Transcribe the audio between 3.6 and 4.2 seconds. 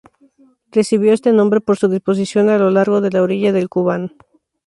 Kubán.